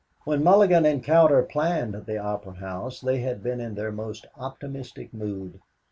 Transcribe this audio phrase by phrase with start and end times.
[0.23, 5.13] When Mulligan and Cowder planned the Opera House they had been in their most optimistic
[5.13, 5.59] mood.